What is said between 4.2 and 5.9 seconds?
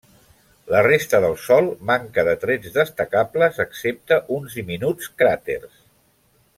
uns diminuts cràters.